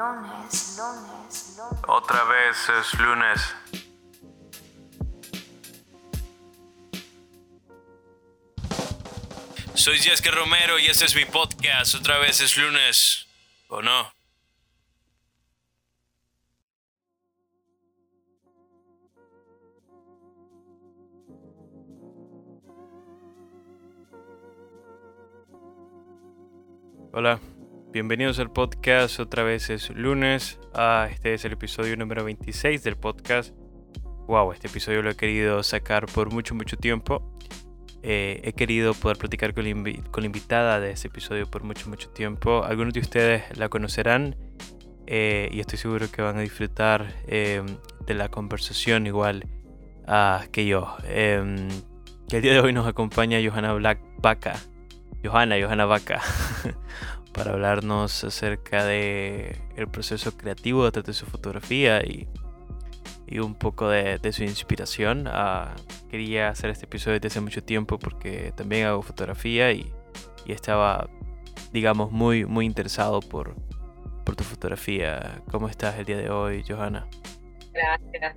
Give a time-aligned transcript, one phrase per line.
[0.00, 1.84] Lunes, lunes, lunes.
[1.86, 3.54] Otra vez es lunes.
[9.74, 11.96] Soy Jessica Romero y este es mi podcast.
[11.96, 13.26] Otra vez es lunes.
[13.68, 14.10] ¿O no?
[27.12, 27.38] Hola,
[27.92, 29.18] bienvenidos al podcast.
[29.18, 30.60] Otra vez es lunes.
[30.74, 33.54] Ah, este es el episodio número 26 del podcast.
[34.28, 37.36] Wow, este episodio lo he querido sacar por mucho, mucho tiempo.
[38.02, 41.88] Eh, he querido poder platicar con la, con la invitada de este episodio por mucho,
[41.88, 42.64] mucho tiempo.
[42.64, 44.36] Algunos de ustedes la conocerán
[45.06, 47.62] eh, y estoy seguro que van a disfrutar eh,
[48.06, 49.46] de la conversación igual
[50.06, 50.96] ah, que yo.
[51.04, 51.68] Em,
[52.30, 54.54] el día de hoy nos acompaña Johanna Black Vaca.
[55.22, 56.22] Johanna, Johanna Vaca,
[57.32, 62.28] para hablarnos acerca de el proceso creativo detrás de su fotografía y,
[63.26, 65.26] y un poco de, de su inspiración.
[65.26, 65.74] Ah,
[66.10, 69.92] quería hacer este episodio desde hace mucho tiempo porque también hago fotografía y,
[70.44, 71.08] y estaba,
[71.72, 73.54] digamos, muy, muy interesado por,
[74.24, 75.40] por tu fotografía.
[75.50, 77.06] ¿Cómo estás el día de hoy, Johanna?
[77.72, 78.36] Gracias.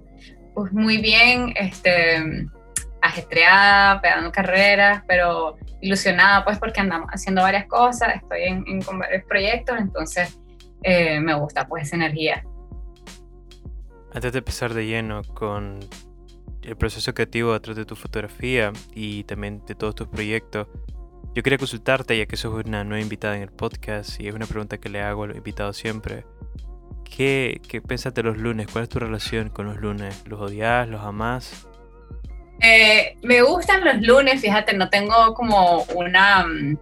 [0.54, 2.48] Pues muy bien, este,
[3.04, 8.98] ajetreada, pegando carreras, pero ilusionada pues porque andamos haciendo varias cosas, estoy en, en con
[8.98, 10.40] varios proyectos, entonces
[10.84, 12.44] eh, me gusta pues esa energía.
[14.14, 15.80] Antes de empezar de lleno con
[16.62, 20.68] el proceso creativo detrás de tu fotografía y también de todos tus proyectos,
[21.36, 24.46] yo quería consultarte, ya que sos una nueva invitada en el podcast y es una
[24.46, 26.26] pregunta que le hago a los invitados siempre.
[27.04, 28.68] ¿Qué, qué piensas de los lunes?
[28.72, 30.24] ¿Cuál es tu relación con los lunes?
[30.28, 30.88] ¿Los odias?
[30.88, 31.68] ¿Los amás?
[32.66, 36.78] Eh, me gustan los lunes, fíjate, no tengo como una, mm,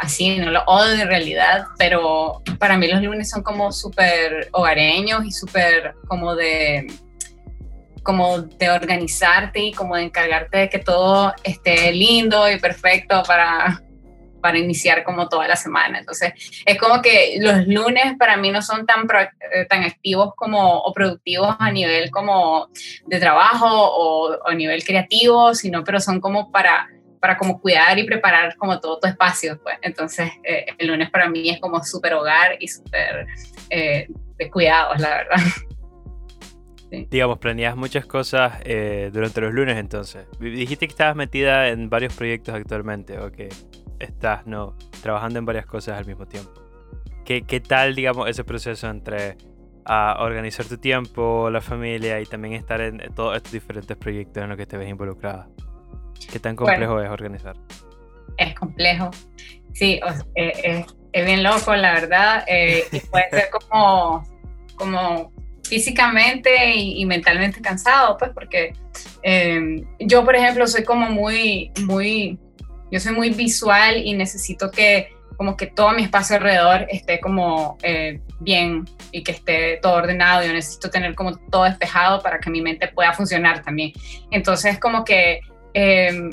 [0.00, 5.24] así, no lo odio en realidad, pero para mí los lunes son como súper hogareños
[5.24, 6.88] y súper como de,
[8.02, 13.80] como de organizarte y como de encargarte de que todo esté lindo y perfecto para,
[14.42, 16.00] para iniciar como toda la semana.
[16.00, 16.34] Entonces,
[16.66, 20.78] es como que los lunes para mí no son tan, pro- eh, tan activos como,
[20.80, 22.68] o productivos a nivel como
[23.06, 26.88] de trabajo o, o a nivel creativo, sino pero son como para,
[27.20, 29.58] para como cuidar y preparar como todo tu espacio.
[29.62, 29.78] Pues.
[29.80, 33.26] Entonces, eh, el lunes para mí es como súper hogar y súper
[33.70, 35.36] eh, de cuidados, la verdad.
[37.10, 40.26] Digamos, planeas muchas cosas eh, durante los lunes entonces.
[40.38, 43.48] Dijiste que estabas metida en varios proyectos actualmente o que
[44.02, 46.50] estás no, trabajando en varias cosas al mismo tiempo.
[47.24, 49.36] ¿Qué, qué tal, digamos, ese proceso entre
[49.84, 54.48] ah, organizar tu tiempo, la familia y también estar en todos estos diferentes proyectos en
[54.48, 55.48] los que te ves involucrada?
[56.30, 56.72] ¿Qué tan Bueno.
[56.72, 57.56] complejo es organizar?
[58.38, 59.10] es complejo.
[59.74, 62.44] Sí, o sea, eh, eh, es bien loco, la verdad.
[62.48, 64.24] eh, y puede ser como,
[64.76, 65.32] como
[65.68, 68.72] físicamente y, y mentalmente cansado, pues, porque
[69.22, 72.38] eh, yo, por ejemplo, soy como muy, muy,
[72.92, 77.78] yo soy muy visual y necesito que como que todo mi espacio alrededor esté como
[77.82, 80.44] eh, bien y que esté todo ordenado.
[80.44, 83.92] Yo necesito tener como todo despejado para que mi mente pueda funcionar también.
[84.30, 85.40] Entonces, como que...
[85.74, 86.30] eh,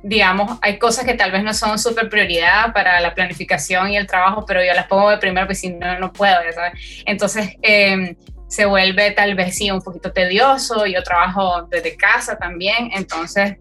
[0.00, 4.06] digamos, hay cosas que tal vez no son súper prioridad para la planificación y el
[4.06, 7.02] trabajo, pero yo las pongo de primero, pues si no, no puedo, ya sabes.
[7.04, 8.16] Entonces, eh,
[8.48, 10.86] se vuelve tal vez sí un poquito tedioso.
[10.86, 13.56] Yo trabajo desde casa también, entonces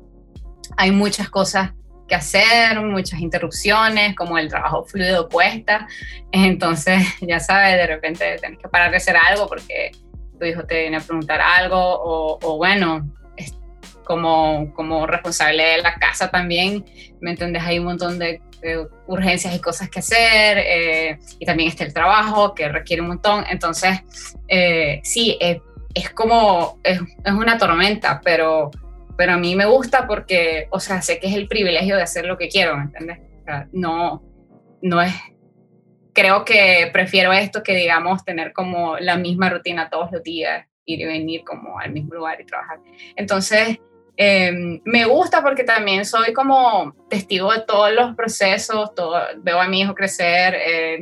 [0.78, 1.72] hay muchas cosas
[2.08, 5.88] que hacer, muchas interrupciones, como el trabajo fluido cuesta.
[6.32, 9.92] Entonces, ya sabes, de repente tienes que parar de hacer algo porque
[10.40, 13.10] tu hijo te viene a preguntar algo o, o bueno,
[14.08, 16.86] como, como responsable de la casa también,
[17.20, 17.62] ¿me entiendes?
[17.64, 21.94] Hay un montón de, de urgencias y cosas que hacer eh, y también está el
[21.94, 23.44] trabajo que requiere un montón.
[23.50, 24.00] Entonces,
[24.48, 25.58] eh, sí, es,
[25.94, 28.72] es como, es, es una tormenta, pero,
[29.18, 32.26] pero a mí me gusta porque, o sea, sé que es el privilegio de hacer
[32.26, 33.20] lo que quiero, ¿me entiendes?
[33.72, 34.24] No,
[34.82, 35.14] no es,
[36.14, 41.02] creo que prefiero esto que, digamos, tener como la misma rutina todos los días, ir
[41.02, 42.80] y venir como al mismo lugar y trabajar.
[43.16, 43.80] Entonces,
[44.16, 44.52] eh,
[44.86, 49.82] me gusta porque también soy como testigo de todos los procesos, todo, veo a mi
[49.82, 51.00] hijo crecer, eh,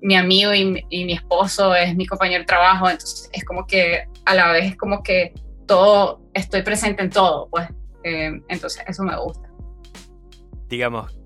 [0.00, 4.04] mi amigo y, y mi esposo es mi compañero de trabajo, entonces es como que
[4.24, 5.32] a la vez es como que
[5.66, 7.68] todo, estoy presente en todo, pues,
[8.04, 9.48] eh, entonces eso me gusta.
[10.68, 11.18] Digamos,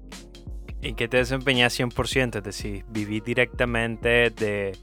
[0.82, 2.38] ¿en qué te desempeñas 100%?
[2.38, 4.76] Es decir, ¿vivís directamente de,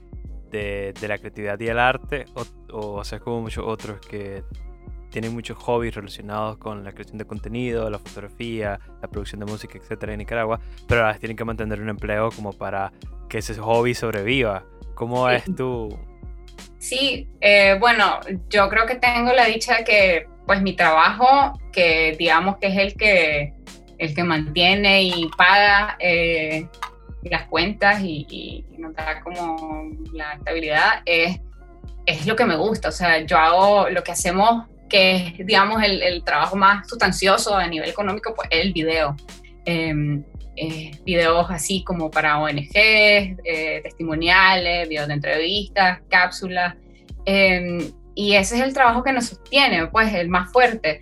[0.50, 4.44] de, de la creatividad y el arte o, o haces como muchos otros que
[5.14, 9.78] tienen muchos hobbies relacionados con la creación de contenido, la fotografía, la producción de música,
[9.78, 12.92] etcétera, en Nicaragua, pero a vez tienen que mantener un empleo como para
[13.30, 14.66] que ese hobby sobreviva.
[14.96, 15.90] ¿Cómo es tu...?
[16.84, 18.20] Sí, eh, bueno,
[18.50, 22.78] yo creo que tengo la dicha de que pues mi trabajo, que digamos que es
[22.78, 23.54] el que,
[23.98, 26.68] el que mantiene y paga eh,
[27.22, 31.40] las cuentas y, nos da como la estabilidad, es,
[32.06, 32.90] es lo que me gusta.
[32.90, 37.56] O sea, yo hago lo que hacemos, que es, digamos, el, el trabajo más sustancioso
[37.56, 39.16] a nivel económico, pues el video.
[39.64, 40.22] Em,
[40.56, 46.76] eh, videos así como para ONG, eh, testimoniales, videos de entrevistas, cápsulas.
[47.26, 51.00] Em, y ese es el trabajo que nos sostiene, pues el más fuerte.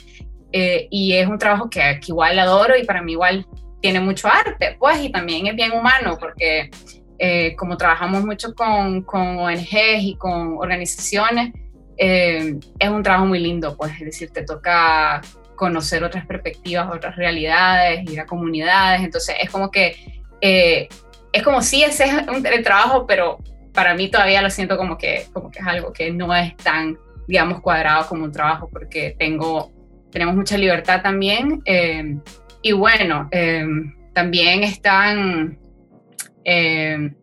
[0.51, 3.45] Eh, y es un trabajo que, que, igual adoro y para mí igual
[3.81, 6.69] tiene mucho arte, pues, y también es bien humano, porque
[7.17, 11.53] eh, como trabajamos mucho con, con, ONGs y con organizaciones,
[11.97, 15.21] eh, es un trabajo muy lindo, pues, es decir, te toca
[15.61, 19.95] conocer otras perspectivas, otras realidades, ir a comunidades, entonces es como que,
[20.41, 20.89] eh,
[21.31, 23.37] es como si ese es un trabajo, pero
[23.71, 26.97] para mí todavía lo siento como que, como que es algo que no es tan,
[27.27, 29.71] digamos, cuadrado como un trabajo, porque tengo,
[30.11, 31.61] tenemos mucha libertad también.
[32.63, 33.29] y bueno,
[34.15, 35.59] también están
[36.43, 37.13] eh,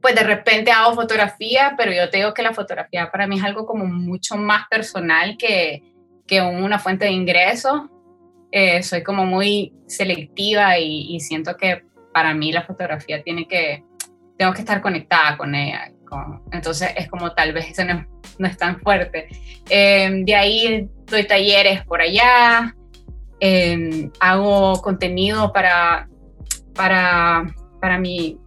[0.00, 3.42] pues de repente hago fotografía, pero yo te digo que la fotografía para mí es
[3.42, 5.82] algo como mucho más personal que,
[6.26, 7.82] que una fuente de ingresos.
[8.52, 11.82] Eh, soy como muy selectiva y, siento que
[12.12, 13.82] para mí la fotografía tiene que,
[14.38, 15.90] tengo que estar conectada con ella.
[16.52, 18.06] entonces es como tal vez eso no,
[18.38, 19.28] no es tan fuerte.
[19.68, 22.74] Eh, de ahí doy talleres por allá,
[24.20, 26.08] hago contenido para,
[26.74, 28.38] para, para mi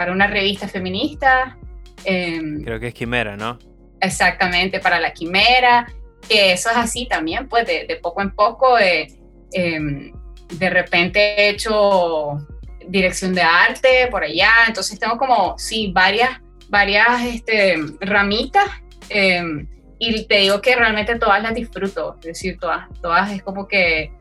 [0.00, 1.58] para una revista feminista.
[2.06, 3.58] Em, Creo que es Quimera, ¿no?
[4.00, 5.86] Exactamente, para la Quimera,
[6.30, 9.08] que eso es así también, pues de, poco en poco, eh,
[9.52, 10.12] em,
[10.52, 12.46] de repente he hecho
[12.86, 18.64] dirección de arte por allá, entonces tengo como, sí, varias, varias este, ramitas.
[19.08, 19.66] Em,
[19.98, 24.12] y te digo que realmente todas las disfruto, es decir, todas, todas es como que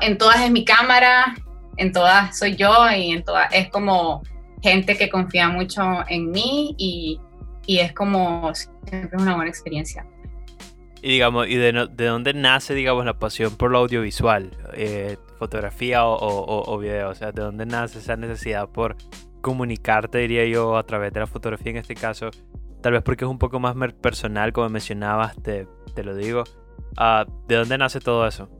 [0.00, 1.34] en todas es mi cámara,
[1.76, 4.22] en todas soy yo y en todas es como
[4.62, 7.20] gente que confía mucho en mí y,
[7.66, 10.06] y es como siempre una buena experiencia.
[11.06, 14.50] Y digamos, ¿y de, de dónde nace, digamos, la pasión por lo audiovisual?
[14.74, 18.96] Eh, fotografía o, o, o, video, o sea, ¿de dónde nace esa necesidad por
[19.40, 22.30] comunicarte, diría yo, a través de la fotografía en este caso?
[22.82, 26.42] Tal vez porque es un poco más personal, como mencionabas, te, te lo digo.
[26.98, 28.50] Uh, ¿De dónde nace todo eso?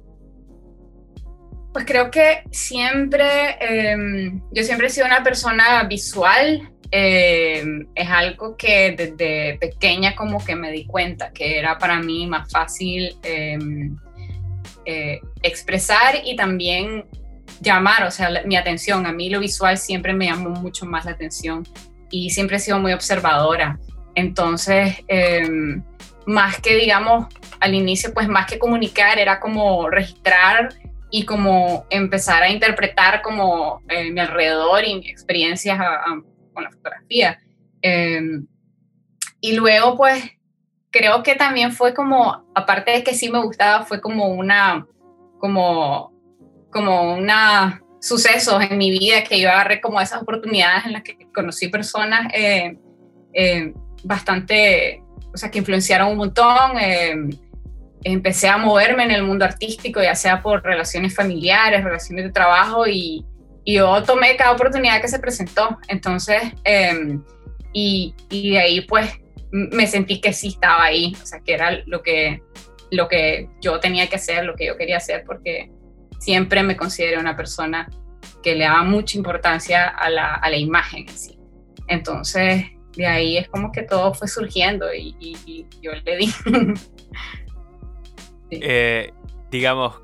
[1.72, 6.70] Pues creo que siempre, em, yo siempre he sido una persona visual.
[6.90, 12.26] Em, es algo que desde pequeña como que me di cuenta que era para mí
[12.26, 13.96] más fácil em,
[14.84, 17.04] eh, expresar y también
[17.60, 19.06] llamar, o sea, mi atención.
[19.06, 21.66] A mí lo visual siempre me llamó mucho más la atención
[22.10, 23.78] y siempre he sido muy observadora.
[24.14, 24.96] Entonces,
[26.26, 27.26] más que digamos
[27.60, 30.68] al inicio, pues más que comunicar, era como registrar
[31.10, 35.78] y como empezar a interpretar como eh, mi alrededor y mi experiencias
[36.56, 37.38] con la fotografía.
[37.82, 38.46] Em,
[39.40, 40.24] y luego pues
[40.90, 44.86] creo que también fue como, aparte de que sí me gustaba, fue como una,
[45.38, 46.12] como,
[46.72, 51.18] como una sucesos en mi vida que yo agarré como esas oportunidades en las que
[51.34, 52.78] conocí personas eh,
[53.34, 55.02] eh, bastante,
[55.34, 57.30] o sea, que influenciaron un montón em,
[58.02, 62.86] empecé a moverme en el mundo artístico, ya sea por relaciones familiares, relaciones de trabajo,
[62.86, 63.26] y,
[63.74, 65.78] yo tomé cada oportunidad que se presentó.
[65.88, 67.22] Entonces, em,
[67.72, 69.10] y, y, de ahí pues
[69.50, 72.42] me sentí que sí estaba ahí, o sea, que era lo que,
[72.90, 75.70] lo que yo tenía que hacer, lo que yo quería hacer, porque
[76.18, 77.88] siempre me considero una persona
[78.42, 81.38] que le daba mucha importancia a la, a la imagen en sí.
[81.88, 82.64] Entonces,
[82.96, 86.32] de ahí es como que todo fue surgiendo y, y yo le di
[88.50, 89.12] Eh,
[89.50, 90.00] digamos,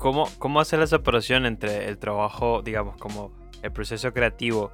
[0.00, 4.70] ¿cómo, ¿cómo hacer la separación entre el trabajo, digamos, como el proceso creativo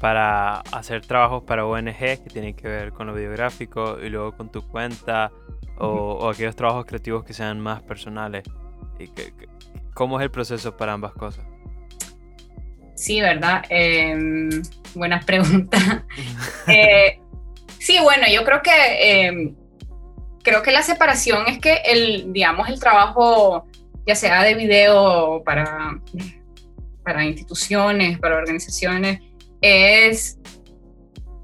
[0.00, 4.50] para hacer trabajos para ONG que tienen que ver con lo videográfico y luego con
[4.50, 5.30] tu cuenta
[5.78, 8.44] o, aquellos trabajos creativos que sean más personales?
[8.98, 9.10] ¿Y
[9.92, 11.44] ¿Cómo es el proceso para ambas cosas?
[12.94, 13.64] Sí, ¿verdad?
[13.68, 14.62] Em,
[14.94, 15.82] buenas preguntas.
[16.68, 17.18] Eh,
[17.80, 19.56] sí, bueno, yo creo que em,
[20.44, 23.66] creo que la separación es que el, digamos, el trabajo,
[24.06, 26.00] ya sea de video para,
[27.04, 29.20] para instituciones, para organizaciones,
[29.60, 30.38] es,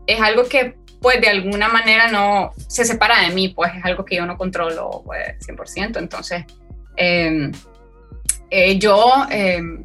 [0.06, 4.04] es algo que pues de alguna manera no se separa de mí, pues es algo
[4.04, 5.98] que yo no controlo pues, 100%.
[5.98, 6.44] Entonces,
[6.96, 7.52] em,
[8.50, 9.84] eh, yo, em,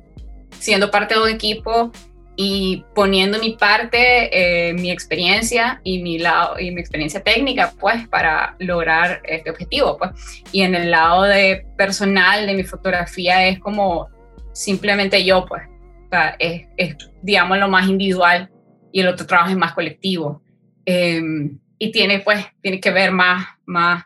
[0.60, 1.92] siendo parte de un equipo
[2.36, 8.08] y poniendo mi parte, eh, mi experiencia y mi, lado, y mi experiencia técnica, pues,
[8.08, 10.12] para lograr este objetivo, pues.
[10.52, 14.10] Y en el lado de personal de mi fotografía es como
[14.52, 15.64] simplemente yo, pues.
[16.06, 18.50] O sea, es, es digamos, lo más individual
[18.92, 20.42] y el otro trabajo es más colectivo.
[20.86, 24.04] Em, y tiene, pues, tiene que ver más, más,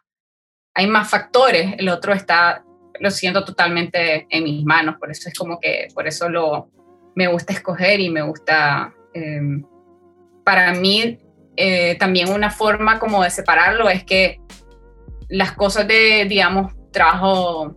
[0.74, 1.76] hay más factores.
[1.78, 2.64] El otro está,
[3.00, 6.72] lo siento totalmente en mis manos, por eso es como que, por eso lo,
[7.18, 9.66] me gusta escoger y me gusta, em,
[10.46, 11.18] para mí,
[11.56, 14.40] eh, también una forma como de separarlo es que
[15.28, 17.76] las cosas de, digamos, trabajo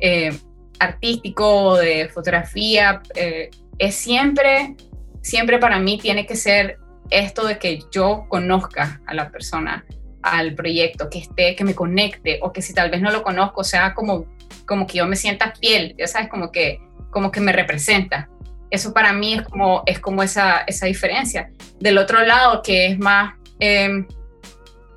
[0.00, 0.32] eh,
[0.78, 4.74] artístico, de fotografía, eh, es siempre,
[5.20, 6.78] siempre para mí tiene que ser
[7.10, 9.84] esto de que yo conozca a la persona,
[10.22, 13.64] al proyecto, que esté, que me conecte, o que si tal vez no lo conozco,
[13.64, 14.24] sea como,
[14.64, 16.78] como que yo me sienta fiel, ya sabes, como que,
[17.10, 18.30] como que me representa.
[18.72, 21.50] Eso para mí es como, es como esa, esa diferencia.
[21.78, 24.06] Del otro lado, que es más em,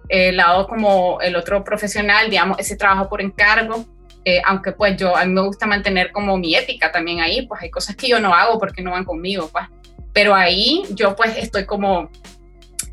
[0.09, 3.85] el lado como el otro profesional, digamos, ese trabajo por encargo,
[4.23, 7.61] eh, aunque pues yo, a mí me gusta mantener como mi ética también ahí, pues
[7.61, 9.65] hay cosas que yo no hago porque no van conmigo, pues
[10.13, 12.09] pero ahí yo pues estoy como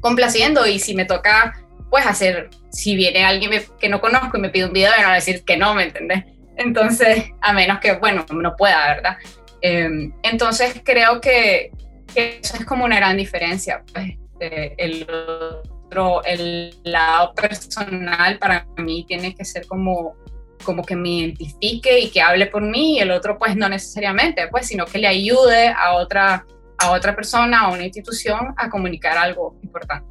[0.01, 1.55] complaciendo y si me toca
[1.89, 5.15] pues hacer, si viene alguien que no conozco y me pide un video, van a
[5.15, 6.25] decir que no, ¿me entendés?
[6.57, 9.19] Entonces, a menos que, bueno, no pueda, ¿verdad?
[9.63, 11.71] Em, entonces creo que,
[12.15, 13.83] eso es como una gran diferencia.
[13.93, 20.17] Pues, el otro, el lado personal para mí tiene que ser como
[20.65, 24.47] como que me identifique y que hable por mí y el otro pues no necesariamente,
[24.49, 26.47] pues sino que le ayude a otra
[26.79, 30.09] a otra persona, a una institución, a comunicar algo importante.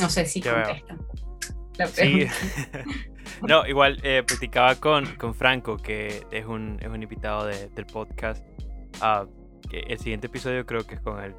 [0.00, 0.96] No sé si contesta.
[1.92, 2.26] Sí.
[3.46, 8.44] no, igual eh, platicaba con, con, Franco, que es un, es un invitado del podcast.
[9.02, 9.26] Uh,
[9.72, 11.34] el siguiente episodio creo que es con él.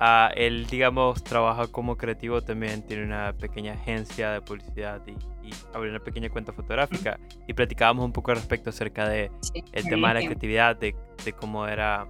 [0.00, 5.12] Uh, él, digamos, trabaja como creativo también, tiene una pequeña agencia de publicidad y,
[5.46, 7.18] y abrió una pequeña cuenta fotográfica.
[7.46, 9.30] Y platicábamos un poco al respecto acerca de
[9.72, 12.08] el tema de la creatividad, de, de cómo era,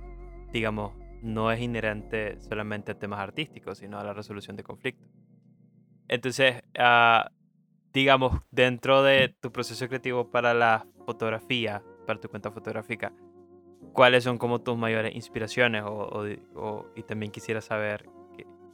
[0.52, 5.08] digamos, no es inherente solamente a temas artísticos, sino a la resolución de conflictos.
[6.08, 7.30] Entonces, ah,
[7.94, 13.12] digamos, dentro de tu proceso creativo para la fotografía, para tu cuenta fotográfica,
[13.92, 15.84] ¿cuáles son como tus mayores inspiraciones?
[15.86, 18.06] O, y también quisiera saber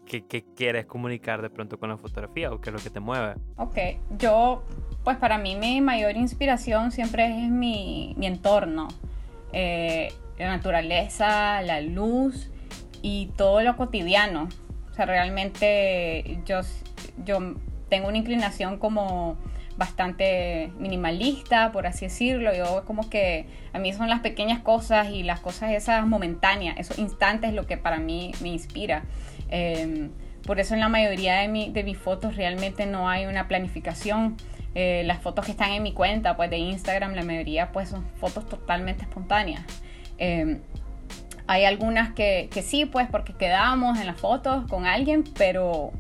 [0.07, 2.99] qué, qué, quieres comunicar de pronto con la fotografía o qué es lo que te
[2.99, 3.35] mueve.
[3.57, 3.77] Ok,
[4.19, 4.65] yo,
[5.05, 8.89] pues para mí mi mayor inspiración siempre es mi, mi entorno.
[9.53, 12.51] Eh, la naturaleza, la luz
[13.03, 14.49] y todo lo cotidiano.
[14.91, 16.61] O sea, realmente yo,
[17.25, 17.55] yo
[17.91, 19.37] tengo una inclinación como
[19.77, 22.55] bastante minimalista, por así decirlo.
[22.55, 26.99] Yo como que a mí son las pequeñas cosas y las cosas esas momentáneas, esos
[26.99, 29.05] instantes lo que para mí me inspira.
[29.51, 30.11] Em,
[30.47, 34.37] por eso en la mayoría de, mi, de mis fotos realmente no hay una planificación.
[34.75, 38.07] Eh, las fotos que están en mi cuenta pues de Instagram, la mayoría pues son
[38.17, 39.63] fotos totalmente espontáneas.
[40.19, 40.61] Em,
[41.47, 45.91] hay algunas que, sí, pues porque quedamos en las fotos con alguien, pero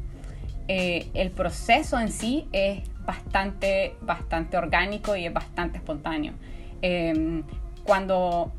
[0.73, 6.35] eh, el proceso en sí es bastante, bastante orgánico y es bastante espontáneo.
[6.81, 7.43] Em,
[7.83, 8.53] cuando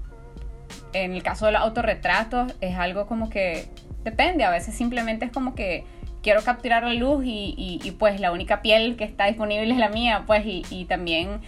[0.92, 3.70] en el caso de los autorretratos es algo como que
[4.04, 5.86] depende, a veces simplemente es como que
[6.22, 10.26] quiero capturar la luz y, pues la única piel que está disponible es la mía,
[10.28, 11.40] pues y, también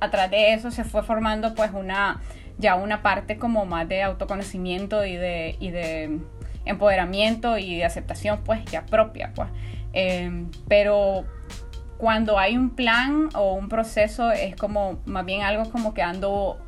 [0.00, 2.20] atrás de eso se fue formando pues una
[2.58, 6.20] ya una parte como más de autoconocimiento de, y de
[6.70, 9.48] empoderamiento y de aceptación pues ya propia pues.
[9.92, 11.24] Em, pero
[11.98, 16.58] cuando hay un plan o un proceso es como más bien algo como que ando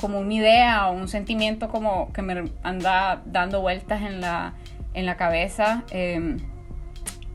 [0.00, 4.54] como una idea o un sentimiento como que me anda dando vueltas en la,
[4.94, 6.36] en la cabeza em,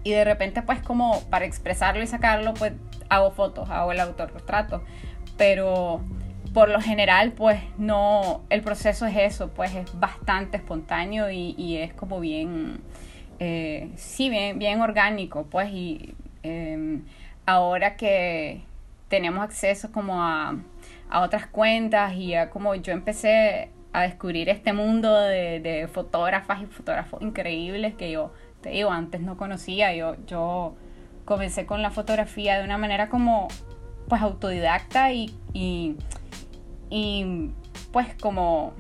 [0.04, 2.74] y de repente pues como para expresarlo y sacarlo pues
[3.10, 4.84] hago fotos, hago el autorretrato
[5.38, 6.02] pero
[6.54, 11.94] por lo general, pues no, el proceso es eso, pues es bastante espontáneo y, es
[11.94, 12.80] como bien,
[13.40, 17.04] eh, sí, bien, bien orgánico, pues y em,
[17.48, 18.62] ahora que
[19.08, 20.56] tenemos acceso como a,
[21.16, 27.22] otras cuentas y a como yo empecé a descubrir este mundo de, fotógrafas y fotógrafos
[27.22, 28.32] increíbles que yo,
[28.62, 30.76] te digo, antes no conocía, yo, yo
[31.26, 33.48] comencé con la fotografía de una manera como
[34.08, 35.36] pues autodidacta y
[37.92, 38.74] pues como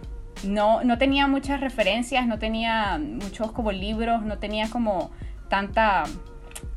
[0.43, 5.11] no, no tenía muchas referencias, no tenía muchos como libros, no tenía como
[5.49, 6.05] tanta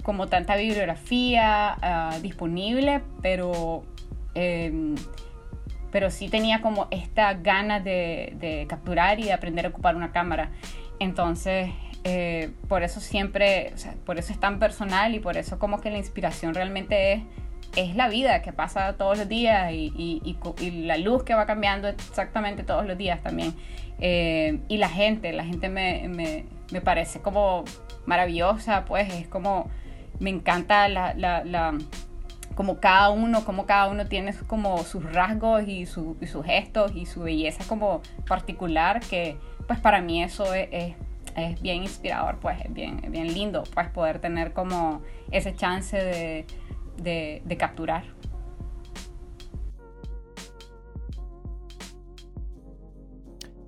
[0.06, 3.82] como tanta bibliografía ah, disponible, pero,
[4.34, 4.94] em,
[5.90, 10.52] pero sí tenía como esta ganas de, capturar y de aprender a ocupar una cámara.
[11.00, 11.70] Entonces,
[12.04, 13.74] eh, por eso siempre,
[14.04, 17.22] por eso es tan personal y por eso como que la inspiración realmente es,
[17.76, 21.88] es la vida que pasa todos los días y, y, la luz que va cambiando
[21.88, 23.54] exactamente todos los días también.
[23.98, 27.64] Eh, y la gente, la gente me, me, me parece como
[28.06, 29.68] maravillosa, pues es como
[30.18, 31.74] me encanta la, la,
[32.54, 37.22] como cada uno, como cada uno tiene como sus rasgos y, sus gestos y su
[37.22, 39.36] belleza como particular, que
[39.66, 40.94] pues para mí eso es,
[41.36, 46.46] es, bien inspirador, pues es bien, bien lindo, pues poder tener como ese chance de,
[46.96, 48.04] de, de capturar.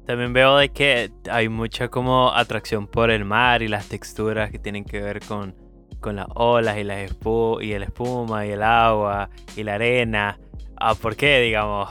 [0.09, 4.59] También veo de que hay mucha como atracción por el mar y las texturas que
[4.59, 5.55] tienen que ver con,
[6.01, 10.39] con las olas y, las espu y el espuma y el agua y la arena.
[10.77, 11.91] Ah, ¿Por qué, digamos,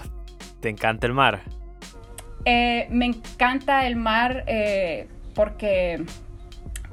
[0.61, 1.41] te encanta el mar?
[2.45, 6.03] Eh, me encanta el mar eh, porque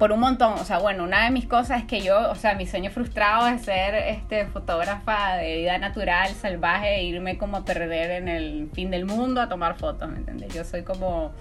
[0.04, 2.54] por un montón, o sea, bueno, una de mis cosas es que yo, o sea,
[2.56, 7.64] mi sueño frustrado es ser este, fotógrafa de vida natural, salvaje, e irme como a
[7.64, 10.52] perder en el fin del mundo a tomar fotos, ¿me entiendes?
[10.52, 11.32] Yo soy como,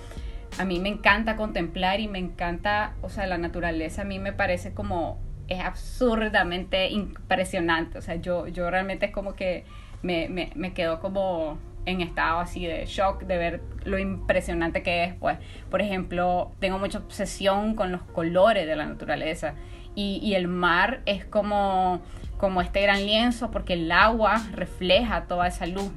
[0.57, 4.31] a mí me encanta contemplar y me encanta, o sea, la naturaleza a mí me
[4.31, 7.97] parece como es absurdamente impresionante.
[7.97, 9.65] O sea, yo, yo realmente es como que
[10.03, 15.03] me, me, me quedo como en estado así de shock de ver lo impresionante que
[15.03, 15.13] es.
[15.15, 15.37] Pues,
[15.69, 19.55] por ejemplo, tengo mucha obsesión con los colores de la naturaleza
[19.95, 22.01] y, y, el mar es como,
[22.37, 25.91] como este gran lienzo porque el agua refleja toda esa luz,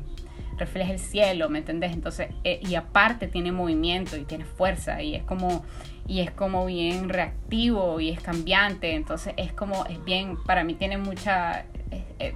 [0.58, 1.92] refleja el cielo, ¿me entendés?
[1.92, 5.64] Entonces, eh, y aparte tiene movimiento y tiene fuerza y es como
[6.08, 10.74] y es como bien reactivo y es cambiante, entonces es como, es bien, para mí
[10.74, 12.34] tiene mucha, es,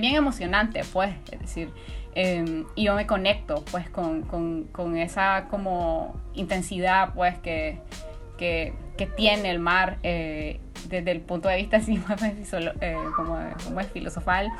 [0.00, 1.70] bien emocionante, pues, es decir,
[2.18, 7.78] em, y yo me conecto, pues, con, con, con, esa como intensidad, pues, que,
[8.36, 12.22] que, que tiene el mar eh, desde el punto de vista así, pues,
[12.80, 14.50] eh, como, como, filosofal,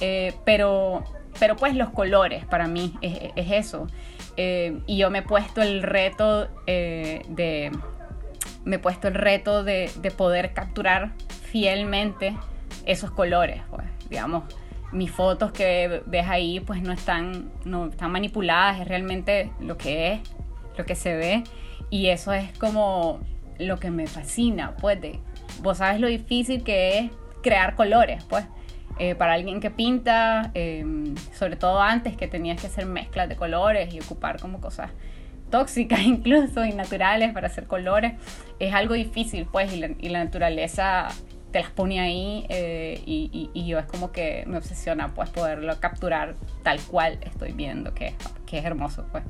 [0.00, 1.02] eh, pero,
[1.38, 3.86] pero pues los colores para mí es, es eso.
[4.36, 7.70] Y yo me he puesto el reto de
[8.64, 12.34] me he puesto el reto de, de, poder capturar fielmente
[12.86, 14.44] esos colores pues, digamos
[14.92, 20.14] mis fotos que ves ahí pues no están no están manipuladas es realmente lo que
[20.14, 20.20] es
[20.76, 21.44] lo que se ve.
[21.90, 23.20] Y eso es como
[23.58, 25.20] lo que me fascina pues de,
[25.62, 27.10] vos sabes lo difícil que es
[27.42, 28.44] crear colores pues.
[28.98, 33.36] Eh, para alguien que pinta, em, sobre todo antes que tenías que hacer mezclas de
[33.36, 34.90] colores y ocupar como cosas
[35.50, 38.12] tóxicas incluso y naturales para hacer colores,
[38.58, 41.08] es algo difícil pues y la, naturaleza
[41.52, 46.34] te las pone ahí eh, y, yo es como que me obsesiona pues poderlo capturar
[46.62, 48.14] tal cual estoy viendo que,
[48.46, 49.24] que es hermoso pues.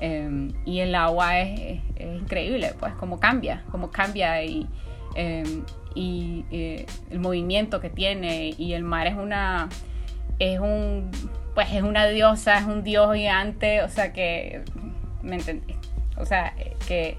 [0.00, 4.66] Em, y el agua es, increíble pues como cambia, como cambia y
[5.14, 9.68] em, y eh, el movimiento que tiene y el mar es una
[10.38, 11.10] es un
[11.54, 14.62] pues es una diosa, es un dios gigante, o sea que
[15.22, 15.74] me entendí.
[16.18, 16.54] O sea,
[16.86, 17.18] que,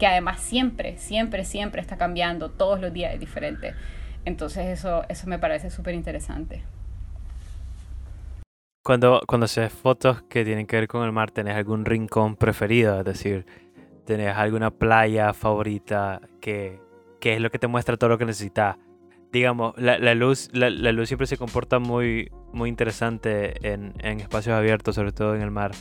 [0.00, 3.74] que además siempre, siempre, siempre está cambiando, todos los días es diferente.
[4.24, 6.64] Entonces eso, eso me parece súper interesante.
[8.82, 12.98] Cuando, cuando haces fotos que tienen que ver con el mar, ¿tenés algún rincón preferido?
[12.98, 13.44] Es decir,
[14.06, 16.80] ¿tenés alguna playa favorita que,
[17.20, 18.78] que es lo que te muestra todo lo que necesitas.
[19.32, 24.20] Digamos, la, la luz, la, la, luz siempre se comporta muy, muy interesante en, en
[24.20, 25.72] espacios abiertos, sobre todo en el mar.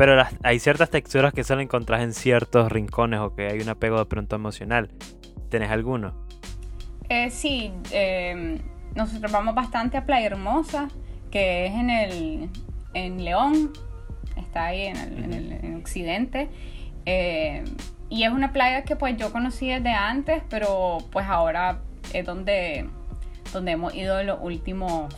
[0.00, 3.68] Pero las, hay ciertas texturas que solo encontrás en ciertos rincones o que hay un
[3.68, 4.88] apego de pronto emocional.
[5.50, 6.14] ¿Tenés alguno?
[7.10, 8.62] Eh, sí, eh,
[8.94, 10.88] nosotros vamos bastante a Playa Hermosa,
[11.30, 12.48] que es en el
[12.94, 13.72] en León,
[14.36, 16.48] está ahí en el, en el en occidente.
[17.04, 17.62] Eh,
[18.08, 21.80] y es una playa que pues yo conocí desde antes, pero pues ahora
[22.14, 22.88] es donde,
[23.52, 25.14] donde hemos ido los últimos,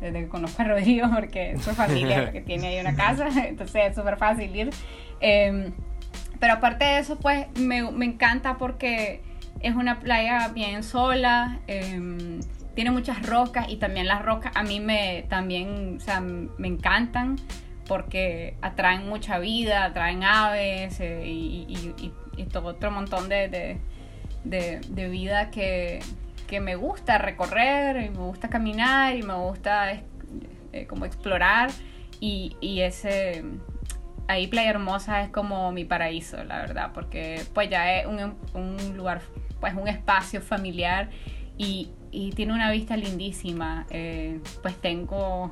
[0.00, 3.82] desde que conozco a Rodrigo, porque es su familia, que tiene ahí una casa, entonces
[3.90, 4.70] es súper fácil ir.
[5.20, 5.72] Em,
[6.38, 9.22] pero aparte de eso, pues me, me, encanta porque
[9.60, 12.40] es una playa bien sola, em,
[12.74, 17.36] tiene muchas rocas y también las rocas a mí me también, o sea, me encantan
[17.86, 21.94] porque atraen mucha vida, atraen aves eh, y,
[22.52, 23.78] todo otro montón de,
[24.94, 26.00] vida que,
[26.60, 29.92] me gusta recorrer y me gusta caminar y me gusta
[30.72, 31.70] eh, como explorar
[32.20, 33.44] y, ese
[34.28, 38.96] ahí Playa Hermosa es como mi paraíso, la verdad, porque pues ya es un, un
[38.96, 39.20] lugar,
[39.60, 41.10] pues un espacio familiar
[41.58, 43.86] y, y tiene una vista lindísima.
[43.90, 45.50] Eh, pues tengo,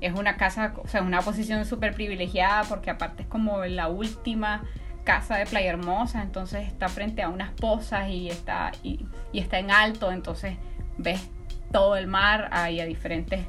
[0.00, 4.62] es una casa, o sea, una posición súper privilegiada porque aparte es como la última
[5.06, 9.70] casa de Playa Hermosa, entonces está frente a unas pozas y está, y, está en
[9.70, 10.56] alto, entonces
[10.98, 11.30] ves
[11.72, 13.46] todo el mar ahí a diferentes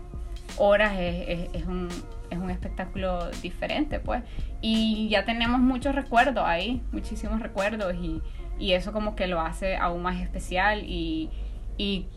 [0.58, 1.90] horas, es, es, es, un,
[2.30, 4.24] es un espectáculo diferente, pues.
[4.62, 8.22] Y ya tenemos muchos recuerdos ahí, muchísimos recuerdos, y,
[8.60, 11.32] y eso como que lo hace aún más especial y,
[11.78, 12.08] y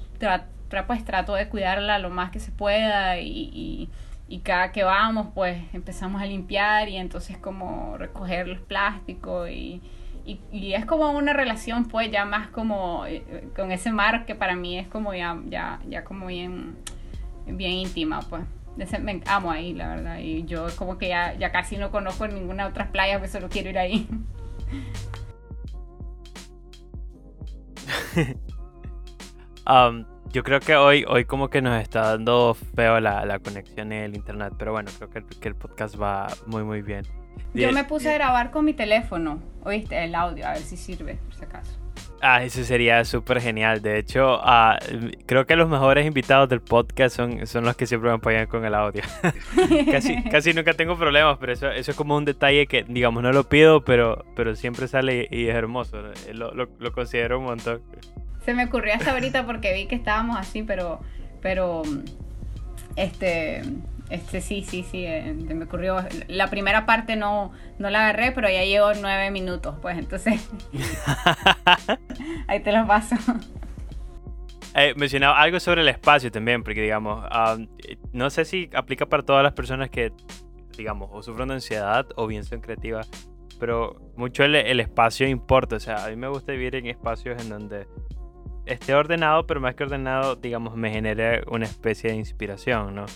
[0.86, 3.88] pues trato de cuidarla lo más que se pueda y
[4.30, 9.82] y cada que vamos pues empezamos a limpiar y entonces como recoger los plásticos y,
[10.24, 14.36] y, y, es como una relación pues ya más como eh, con ese mar que
[14.36, 16.76] para mí es como ya, ya, ya como bien,
[17.46, 18.44] bien íntima pues.
[18.76, 20.18] Me amo ahí, la verdad.
[20.20, 23.68] Y yo como que ya, ya casi no conozco ninguna otra playa, pues solo quiero
[23.68, 24.08] ir ahí.
[29.68, 33.92] um, yo creo que hoy, hoy como que nos está dando feo la, la conexión
[33.92, 37.04] en el internet, pero bueno, creo que, que, el podcast va muy muy bien.
[37.54, 41.14] Yo me puse a grabar con mi teléfono, oíste, el audio, a ver si sirve,
[41.16, 41.80] por si acaso.
[42.22, 43.80] Ah, eso sería súper genial.
[43.80, 44.76] De hecho, uh,
[45.24, 48.64] creo que los mejores invitados del podcast son, son los que siempre me apoyan con
[48.64, 49.02] el audio.
[49.90, 53.32] casi, casi nunca tengo problemas, pero eso, eso es como un detalle que, digamos, no
[53.32, 56.02] lo pido, pero, pero siempre sale y es hermoso.
[56.32, 57.80] Lo, lo, lo considero un montón.
[58.44, 61.00] Se me ocurrió hasta ahorita porque vi que estábamos así, pero,
[61.42, 61.82] pero,
[62.96, 63.62] este,
[64.10, 66.04] este, sí, sí, sí, eh, me ocurrió.
[66.26, 70.48] La primera parte no, no la agarré, pero ya llevo nueve minutos, pues entonces.
[72.48, 73.16] ahí te lo paso.
[74.74, 77.66] Eh, mencionaba algo sobre el espacio también, porque digamos, um,
[78.12, 80.12] no sé si aplica para todas las personas que,
[80.76, 83.08] digamos, o sufren de ansiedad o bien son creativas,
[83.58, 85.76] pero mucho el, el espacio importa.
[85.76, 87.86] O sea, a mí me gusta vivir en espacios en donde
[88.66, 93.06] esté ordenado, pero más que ordenado, digamos, me genere una especie de inspiración, ¿no?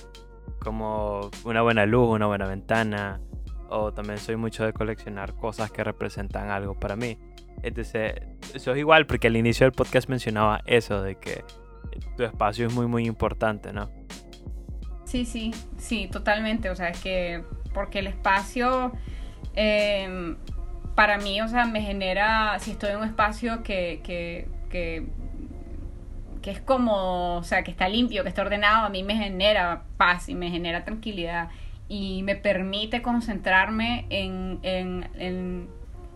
[0.61, 3.21] Como una buena luz, una buena ventana,
[3.69, 7.19] o también soy mucho de coleccionar cosas que representan algo para mí.
[7.63, 8.15] Entonces,
[8.55, 11.45] eso es igual, porque al inicio del podcast mencionaba eso, de que
[12.17, 13.91] tu espacio es muy, muy importante, ¿no?
[15.05, 16.71] Sí, sí, sí, totalmente.
[16.71, 18.93] O sea, es que, porque el espacio,
[19.55, 20.37] eh,
[20.95, 24.49] para mí, o sea, me genera, si estoy en un espacio que, que
[26.45, 29.85] que es como, o sea, que está limpio, que está ordenado, a mí me genera
[29.97, 31.49] paz y me genera tranquilidad
[31.89, 35.69] y me permite concentrarme en, en, en,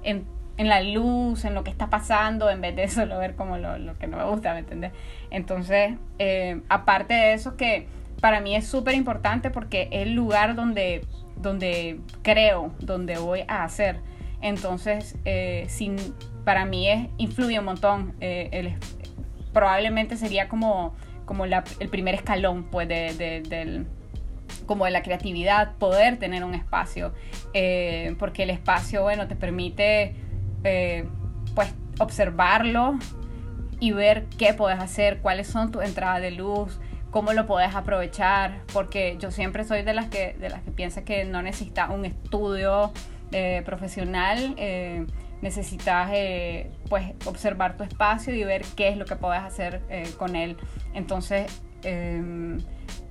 [0.02, 0.26] en,
[0.58, 3.78] en la luz, en lo que está pasando, en vez de solo ver como lo,
[3.78, 4.92] lo que no me gusta, ¿me entiendes?
[5.30, 7.86] Entonces, eh, aparte de eso que
[8.20, 13.64] para mí es súper importante porque es el lugar donde, donde creo, donde voy a
[13.64, 14.00] hacer.
[14.42, 15.96] Entonces, eh, sin,
[16.44, 18.76] para mí es, influye un montón eh, el,
[19.52, 23.86] probablemente sería como, como el primer escalón pues, de, de, del,
[24.66, 27.12] como de la creatividad, poder tener un espacio,
[27.54, 30.14] eh, porque el espacio, bueno, te permite
[30.64, 31.08] eh,
[31.54, 32.98] pues observarlo
[33.80, 36.78] y ver qué puedes hacer, cuáles son tus entradas de luz,
[37.10, 41.04] cómo lo puedes aprovechar, porque yo siempre soy de las que, de las que piensa
[41.04, 42.92] que no necesita un estudio
[43.32, 44.54] eh, profesional.
[45.40, 50.10] Necesitas eh, pues observar tu espacio y ver qué es lo que puedes hacer eh,
[50.18, 50.56] con él.
[50.94, 52.58] Entonces, eh,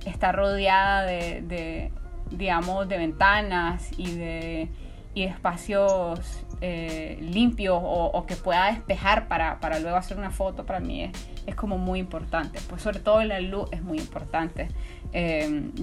[0.04, 1.92] está rodeada de, de,
[2.30, 4.68] digamos, de ventanas y de,
[5.14, 10.80] y espacios eh, limpios o, que pueda despejar para, para, luego hacer una foto, para
[10.80, 11.12] mí es,
[11.46, 12.58] es, como muy importante.
[12.68, 14.68] Pues sobre todo la luz es muy importante.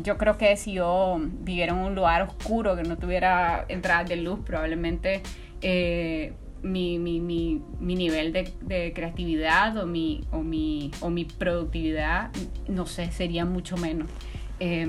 [0.04, 4.18] yo creo que si yo viviera en un lugar oscuro que no tuviera entradas de
[4.18, 5.24] luz, probablemente
[5.62, 12.32] eh, mi, mi, mi, mi, nivel de, creatividad o mi, o, mi, o mi productividad,
[12.68, 14.10] no sé, sería mucho menos.
[14.60, 14.88] Eh,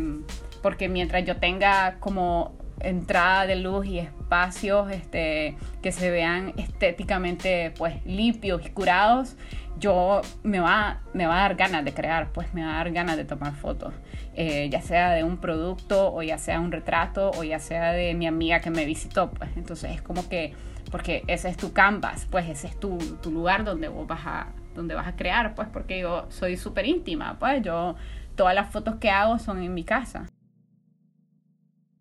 [0.63, 7.73] porque mientras yo tenga como entrada de luz y espacios este, que se vean estéticamente
[7.77, 9.37] pues limpios y curados,
[9.79, 12.93] yo me va, me va a dar ganas de crear, pues me va a dar
[12.93, 13.95] ganas de tomar fotos,
[14.35, 18.15] eh, ya sea de un producto o ya sea un retrato o ya sea de
[18.15, 19.51] mi amiga que me visitó, pues.
[19.57, 20.55] Entonces es como que,
[20.91, 24.53] porque ese es tu canvas, pues ese es tu, tu lugar donde vos vas a,
[24.75, 27.63] donde vas a crear, pues porque yo soy súper íntima, pues.
[27.63, 27.97] Yo,
[28.35, 30.27] todas las fotos que hago son en mi casa.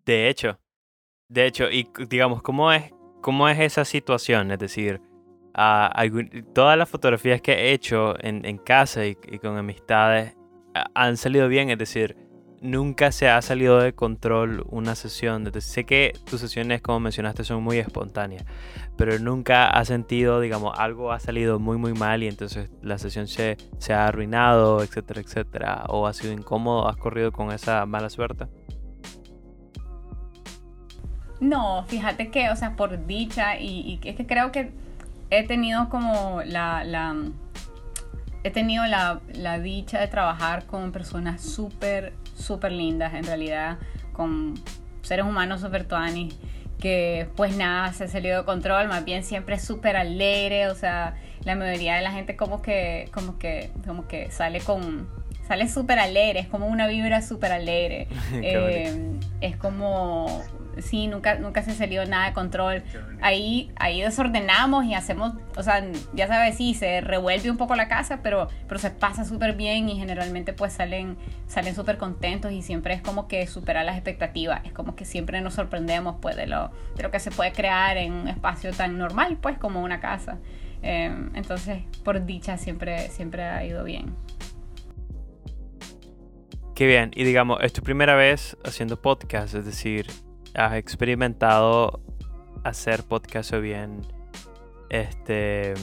[0.04, 0.58] De hecho,
[1.28, 4.50] de hecho, y digamos, ¿cómo es, cómo es esa situación?
[4.50, 5.00] Es decir,
[5.56, 10.36] uh, algún, todas las fotografías que he hecho en, casa y, y, con amistades
[10.94, 12.16] han salido bien, es decir,
[12.60, 15.50] nunca se ha salido de control una sesión.
[15.60, 18.44] Sé que tus sesiones, como mencionaste, son muy espontáneas,
[18.96, 23.26] pero nunca has sentido, digamos, algo ha salido muy, muy mal y entonces la sesión
[23.26, 28.10] se, se ha arruinado, etcétera, etcétera, o ha sido incómodo, has corrido con esa mala
[28.10, 28.46] suerte.
[31.40, 34.70] No, fíjate que, o sea, por dicha, y, es que creo que
[35.30, 37.14] he tenido como la, la
[38.42, 43.78] he tenido la, la, dicha de trabajar con personas súper, súper lindas, en realidad,
[44.12, 44.54] con
[45.02, 46.38] seres humanos súper tuanis,
[46.80, 51.16] que pues nada, se ha salido de control, más bien siempre súper alegre, o sea,
[51.44, 55.08] la mayoría de la gente como que, como que, como que sale con,
[55.46, 60.42] sale súper alegre, es como una vibra súper alegre, eh, es como
[60.78, 62.82] sí, nunca, nunca se salió nada de control.
[63.20, 67.88] Ahí, ahí desordenamos y hacemos, o sea, ya sabes, sí, se revuelve un poco la
[67.88, 72.62] casa, pero, pero se pasa súper bien y generalmente pues salen salen súper contentos y
[72.62, 74.60] siempre es como que supera las expectativas.
[74.64, 77.96] Es como que siempre nos sorprendemos pues de lo, de lo que se puede crear
[77.96, 80.38] en un espacio tan normal pues como una casa.
[80.82, 84.14] Em, entonces, por dicha, siempre, siempre ha ido bien.
[86.74, 87.10] Qué bien.
[87.14, 90.06] Y digamos, es tu primera vez haciendo podcast, es decir,
[90.56, 92.00] has experimentado
[92.64, 94.00] hacer podcast o bien
[94.88, 95.74] este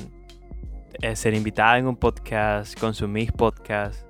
[1.01, 4.05] eh, ser invitada en un podcast, consumir podcast?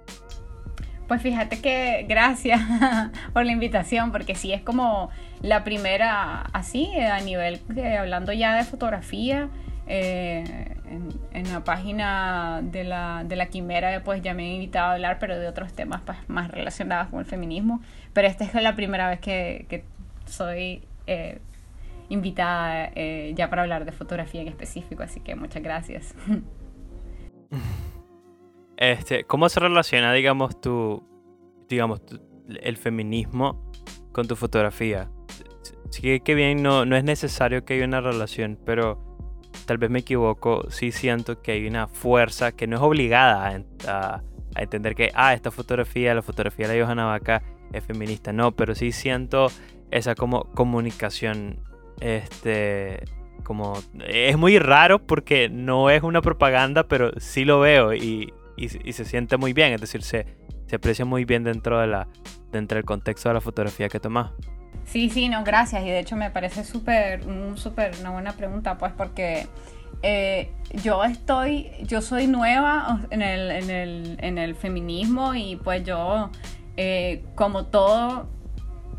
[1.08, 2.62] Pues fíjate que gracias
[3.34, 5.10] por la invitación, porque sí es como
[5.41, 9.49] la primera, así, a nivel, de, hablando ya de fotografía,
[9.86, 10.78] eh,
[11.34, 15.17] en, la página de la, de la Quimera, pues ya me he invitado a hablar,
[15.19, 17.82] pero de otros temas pues, más relacionados con el feminismo.
[18.13, 19.84] Pero esta es la primera vez que, que
[20.25, 21.39] soy eh,
[22.09, 26.15] invitada eh, ya para hablar de fotografía en específico, así que muchas gracias.
[28.75, 31.03] Este, ¿Cómo se relaciona, digamos, tu,
[31.69, 32.01] digamos,
[32.49, 33.71] el feminismo
[34.12, 35.12] con tu fotografía?
[35.91, 39.15] Sí que bien, no, no es necesario que haya una relación, pero
[39.67, 44.23] tal vez me equivoco, sí siento que hay una fuerza que no es obligada a,
[44.55, 48.51] a entender que, ah, esta fotografía, la fotografía de la Johanna Vaca es feminista, no,
[48.51, 49.47] pero sí siento
[49.93, 51.60] esa como comunicación,
[52.01, 53.03] este,
[53.43, 53.73] como,
[54.06, 59.06] es muy raro porque no es una propaganda, pero sí lo veo y, y, se
[59.06, 60.25] siente muy bien, es decir, se,
[60.65, 62.08] se aprecia muy bien dentro, de la,
[62.51, 64.32] dentro del contexto de la fotografía que tomas.
[64.86, 65.84] Sí, sí, no, gracias.
[65.84, 67.23] Y de hecho me parece súper,
[67.56, 69.47] súper una buena pregunta, pues porque
[70.01, 70.51] eh,
[70.84, 76.29] yo estoy, yo soy nueva en el, en el, en el feminismo y pues yo,
[76.75, 78.27] eh, como todo,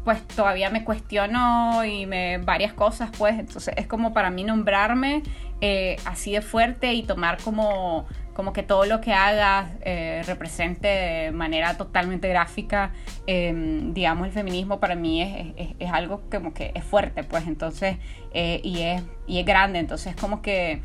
[0.04, 3.38] pues todavía me cuestiono y me varias cosas, pues.
[3.38, 5.22] Entonces es como para mí nombrarme
[5.60, 10.86] eh, así de fuerte y tomar como, como que todo lo que haga eh, represente
[10.86, 12.92] de manera totalmente gráfica,
[13.26, 17.46] em, digamos, el feminismo para mí es, es, algo como que es fuerte, pues.
[17.46, 17.96] Entonces,
[18.34, 20.82] eh, y, es, y es grande, entonces como que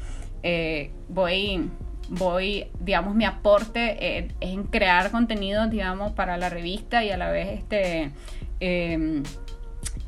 [1.09, 1.69] voy
[2.11, 7.29] voy, digamos, mi aporte es en crear contenido, digamos, para la revista y a la
[7.29, 8.11] vez este
[8.59, 9.23] Em,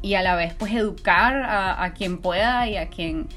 [0.01, 3.27] y a la vez pues educar a, quien pueda y a quien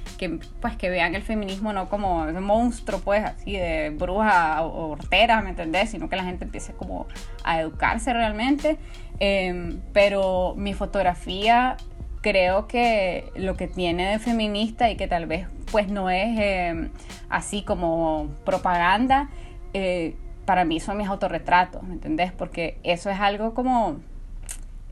[0.61, 5.43] pues que vean el feminismo no como un monstruo pues así de bruja o hortera,
[5.43, 5.91] ¿me entendés?
[5.91, 7.07] Sino que la gente empiece como
[7.45, 8.79] a educarse realmente.
[9.19, 11.77] Em, pero mi fotografía
[12.23, 16.91] creo que lo que tiene de feminista y que tal vez pues no es em,
[17.29, 19.29] así como propaganda,
[19.75, 22.33] eh, para mí son mis autorretratos, ¿me entendés?
[22.33, 24.01] Porque eso es algo como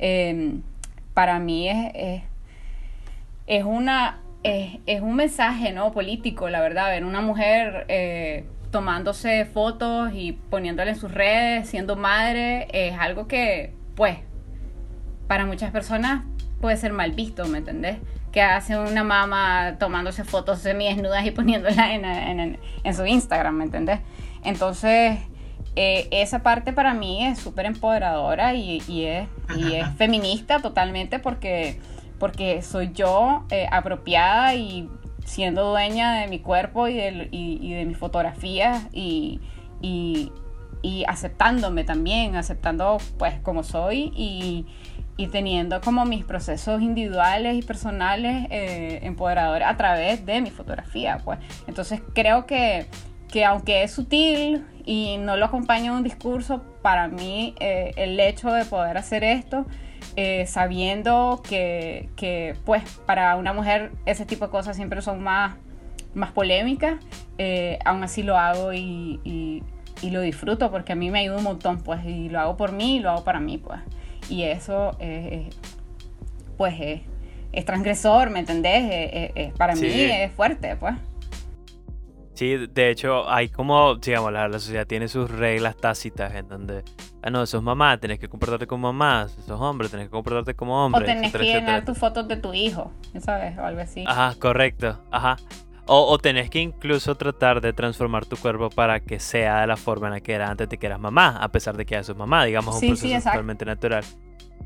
[0.05, 0.63] Em,
[1.15, 2.23] para mí es,
[3.47, 5.93] es, una, es, un mensaje ¿no?
[5.93, 11.95] político, la verdad, ver una mujer eh, tomándose fotos y poniéndole en sus redes, siendo
[11.95, 14.19] madre, es algo que, pues,
[15.29, 16.25] para muchas personas
[16.61, 17.99] puede ser mal visto, ¿me entendés?
[18.33, 23.65] Que hace una mamá tomándose fotos semidesnudas y poniéndola en, en, en su Instagram, ¿me
[23.67, 24.01] entendés?
[24.43, 25.21] Entonces,
[25.75, 29.29] eh, esa parte para mí es súper empoderadora y, es,
[29.97, 31.81] feminista totalmente porque,
[32.19, 34.91] porque soy yo eh, apropiada y
[35.25, 39.41] siendo dueña de mi cuerpo y de, y, de mis fotografías y,
[41.07, 44.67] aceptándome también, aceptando pues como soy y,
[45.31, 51.19] teniendo como mis procesos individuales y personales eh, empoderadores a través de mi fotografía.
[51.25, 51.39] Pues.
[51.69, 52.89] Entonces creo que
[53.33, 58.53] que aunque es sutil y no lo acompaña un discurso, para mí eh, el hecho
[58.53, 59.65] de poder hacer esto,
[60.17, 65.57] eh, sabiendo que, que, pues para una mujer ese tipo de cosas siempre son más,
[66.13, 66.97] más polémicas,
[67.39, 69.63] eh, aún así lo hago y, y,
[70.11, 72.97] lo disfruto porque a mí me ayuda un montón, pues, y lo hago por mí
[72.97, 73.81] y lo hago para mí, pues.
[74.29, 74.99] Y eso,
[76.59, 76.75] pues,
[77.53, 79.31] es, transgresor, ¿me entendés?
[79.57, 80.97] para mí es fuerte, pues.
[82.43, 86.83] Sí, de hecho, hay como, digamos, la, sociedad tiene sus reglas tácitas en donde,
[87.23, 90.85] ah, no, sos mamá, tenés que comportarte como mamá, sos hombre, tenés que comportarte como
[90.85, 91.05] hombre.
[91.05, 93.57] O tenés que llenar tus fotos de tu hijo, ¿sabes?
[93.59, 94.03] O algo así.
[94.09, 95.37] Ajá, correcto, ajá.
[95.87, 99.77] O, o, tenés que incluso tratar de transformar tu cuerpo para que sea de la
[99.77, 102.03] forma en la que era antes de que eras mamá, a pesar de que ya
[102.03, 104.03] sos mamá, digamos, un proceso totalmente natural.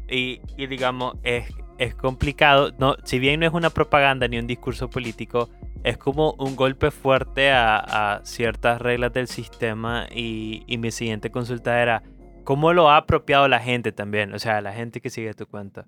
[0.09, 4.47] Y, y digamos, es, es complicado, no, si bien no es una propaganda ni un
[4.47, 5.51] discurso político,
[5.87, 12.03] es como un golpe fuerte a, ciertas reglas del sistema y, mi siguiente consulta era,
[12.42, 14.35] ¿cómo lo ha apropiado la gente también?
[14.35, 15.87] O sea, la gente que sigue tu cuenta.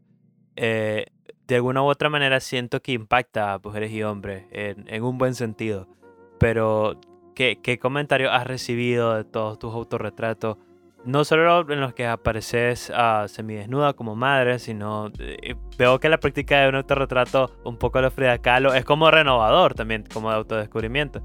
[0.55, 1.07] Eh,
[1.49, 5.35] de alguna u otra manera siento que impacta a mujeres y hombres en, un buen
[5.35, 5.89] sentido.
[6.39, 7.01] Pero,
[7.35, 10.59] ¿qué, ¿qué comentarios has recibido de todos tus autorretratos?
[11.05, 16.19] No solo en los que apareces uh, semidesnuda como madre, sino eh, veo que la
[16.19, 20.31] práctica de un autorretrato un poco a lo Frida Kahlo es como renovador también, como
[20.31, 21.23] de autodescubrimiento.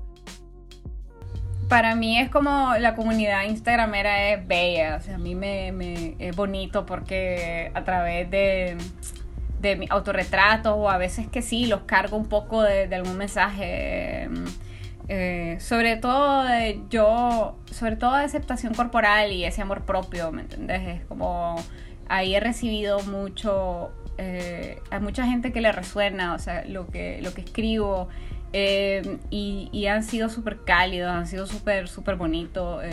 [1.69, 6.35] Para mí es como la comunidad instagramera es bella, o sea, a mí me, es
[6.35, 8.77] bonito porque a través de,
[9.59, 14.25] de mi autorretratos o a veces que sí, los cargo un poco de, algún mensaje
[14.25, 14.29] eh,
[15.59, 20.81] sobre todo de yo, sobre todo de aceptación corporal y ese amor propio, ¿me entendés?
[20.99, 21.57] Es como
[22.07, 27.19] ahí he recibido mucho, eh, hay mucha gente que le resuena, o sea, lo que,
[27.21, 28.07] lo que escribo.
[28.55, 32.83] Eh, y, han sido súper cálidos, han sido súper, súper bonitos.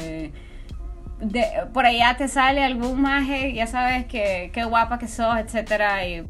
[1.75, 6.27] por allá te sale algún maje, ya sabes que qué guapa que sos, etcétera, y,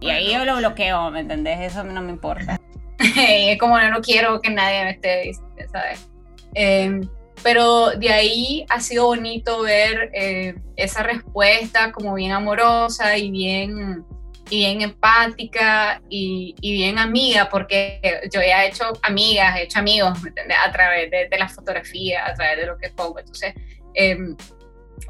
[0.00, 1.60] y ahí yo lo bloqueo, ¿me entendés?
[1.60, 2.57] Eso no me importa.
[3.60, 5.32] como no, no quiero que nadie me esté,
[5.72, 6.08] ¿sabes?
[6.54, 7.08] Em,
[7.42, 14.04] pero de ahí ha sido bonito ver eh, esa respuesta como bien amorosa y bien,
[14.50, 18.00] y bien empática y, y, bien amiga, porque
[18.32, 20.18] yo ya he hecho amigas, he hecho amigos
[20.64, 23.20] a través de, de, la fotografía, a través de lo que pongo.
[23.20, 23.54] Entonces,
[23.94, 24.36] em,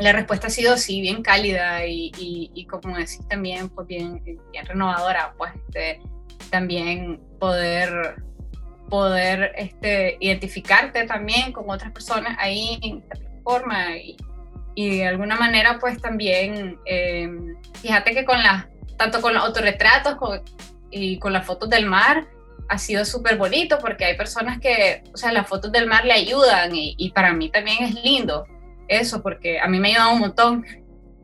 [0.01, 2.12] la respuesta ha sido sí, bien cálida y,
[2.55, 5.53] y, como decís también, pues bien, bien renovadora, pues.
[5.55, 6.01] Este,
[6.50, 8.16] también poder,
[8.88, 14.16] poder este, identificarte también con otras personas ahí en la plataforma y,
[14.74, 20.16] y de alguna manera pues también, em, fíjate que con las, tanto con los autorretratos
[20.90, 22.26] y con las fotos del mar,
[22.68, 26.12] ha sido súper bonito porque hay personas que, o sea, las fotos del mar le
[26.12, 28.46] ayudan y, y, para mí también es lindo
[28.88, 30.66] eso porque a mí me ha ayudado un montón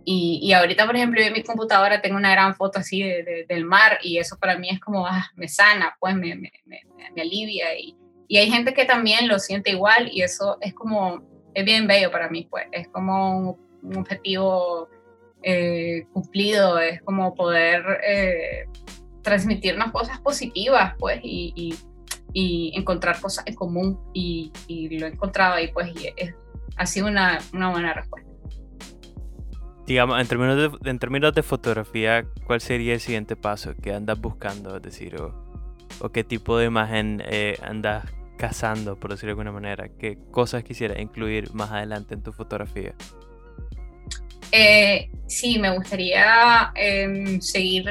[0.06, 3.64] y, ahorita, por ejemplo, yo en mi computadora tengo una gran foto así de, del
[3.64, 6.52] mar y eso para mí es como, ah, me sana, pues me,
[7.16, 7.76] alivia.
[7.78, 7.96] Y,
[8.28, 11.22] y, hay gente que también lo siente igual y eso es como,
[11.54, 14.88] es bien bello para mí, pues es como un, objetivo
[15.42, 18.64] eh, cumplido, es como poder eh,
[19.22, 21.74] transmitirnos cosas positivas, pues, y,
[22.32, 24.50] y, encontrar cosas en común y,
[24.98, 26.34] lo he encontrado ahí, pues, es,
[26.76, 28.33] ha sido una, una buena respuesta.
[29.86, 34.18] Digamos, en términos, de, en términos de fotografía, ¿cuál sería el siguiente paso que andas
[34.18, 34.76] buscando?
[34.76, 38.06] Es decir, o, qué tipo de imagen eh, andas
[38.38, 39.88] cazando, por decirlo de alguna manera.
[39.98, 42.94] ¿Qué cosas quisieras incluir más adelante en tu fotografía?
[44.52, 47.84] Eh, sí, me gustaría em, seguir,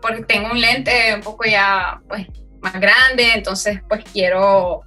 [0.00, 2.26] porque tengo un lente un poco ya pues,
[2.60, 4.85] más grande, entonces pues quiero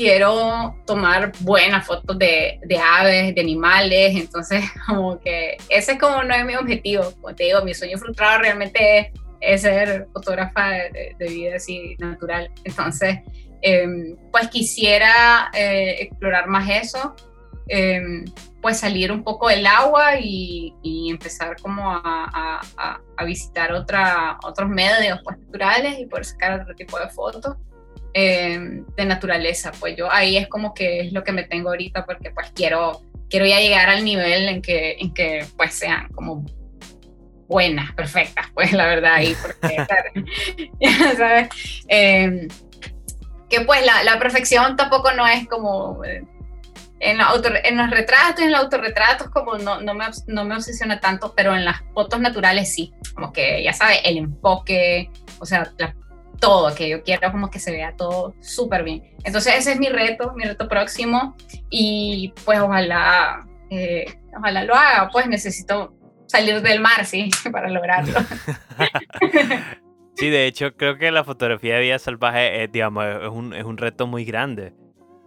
[0.00, 6.22] quiero tomar buenas fotos de, de, aves, de animales, entonces como que ese es como
[6.22, 11.28] no es mi objetivo, como te digo, mi sueño frustrado realmente es, ser fotógrafa de,
[11.28, 13.18] vida así natural, entonces
[13.60, 17.14] em, pues quisiera eh, explorar más eso,
[17.68, 18.24] em,
[18.62, 22.00] pues salir un poco del agua y, y empezar como a,
[22.78, 27.56] a, a visitar otra, otros medios pues, naturales y poder sacar otro tipo de fotos.
[28.12, 32.04] Em, de naturaleza, pues yo ahí es como que es lo que me tengo ahorita
[32.04, 36.44] porque pues quiero, quiero ya llegar al nivel en que, en que pues sean como
[37.46, 39.76] buenas, perfectas, pues la verdad, ahí porque,
[41.16, 41.48] ¿sabes?
[41.86, 42.48] Em,
[43.48, 46.04] que pues la, la, perfección tampoco no es como...
[46.04, 46.24] Eh,
[47.02, 47.18] en,
[47.64, 51.54] en, los retratos, en los autorretratos, como no, no, me, no me obsesiona tanto, pero
[51.54, 55.94] en las fotos naturales sí, como que ya sabes, el enfoque, o sea, la
[56.40, 59.02] todo, que yo quiero como que se vea todo súper bien.
[59.24, 61.36] Entonces ese es mi reto, mi reto próximo
[61.70, 65.94] y pues ojalá, eh, ojalá lo haga, pues necesito
[66.26, 68.18] salir del mar, sí, para lograrlo.
[70.16, 73.64] sí, de hecho creo que la fotografía de vida salvaje es, digamos, es un, es
[73.64, 74.72] un reto muy grande.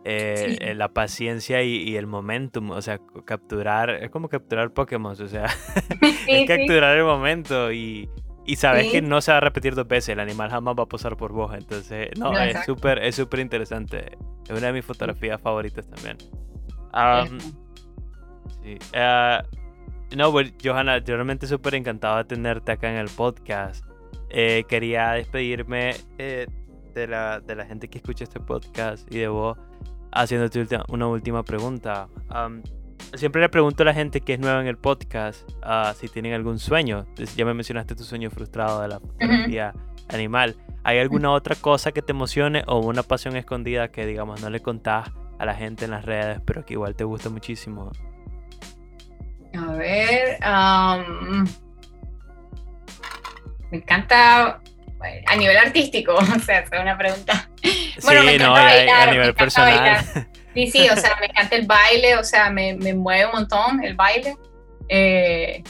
[0.06, 0.58] eh, Sí.
[0.60, 5.28] eh, la paciencia y, y el momentum, o sea, capturar, es como capturar Pokémon, o
[5.28, 5.48] sea,
[6.02, 6.46] Sí, es sí.
[6.46, 8.10] capturar el momento y,
[8.46, 8.92] y sabes Sí.
[8.92, 11.32] que no se va a repetir dos veces, el animal jamás va a posar por
[11.32, 15.88] vos, entonces, no, No, es súper, es súper interesante, es una de mis fotografías favoritas
[15.88, 16.18] también.
[18.62, 19.44] Sí, ah,
[20.16, 23.86] no, pues, Johanna, yo realmente súper encantado de tenerte acá en el podcast.
[24.30, 26.48] Eh, quería despedirme eh,
[26.94, 29.58] de, la, de la gente que escucha este podcast y de vos
[30.12, 32.08] haciéndote una última pregunta.
[33.16, 36.34] Siempre le pregunto a la gente que es nueva en el podcast ah, si tienen
[36.34, 37.06] algún sueño.
[37.36, 39.74] Ya me mencionaste tu sueño frustrado de la fotografía
[40.10, 40.56] animal.
[40.84, 44.62] ¿Hay alguna otra cosa que te emocione o una pasión escondida que, digamos, no le
[44.62, 47.92] contás a la gente en las redes, pero que igual te gusta muchísimo?
[49.56, 51.46] A ver, am,
[53.72, 54.60] me encanta
[55.28, 57.50] a nivel artístico, o sea, es una pregunta.
[58.04, 59.76] Bueno, me sí, encanta no, a- bailar, a me nivel personal.
[59.80, 60.28] bailar.
[60.54, 63.84] Sí, sí, o sea, me encanta el baile, o sea, me, me mueve un montón
[63.84, 64.36] el baile.
[64.88, 65.64] Eh,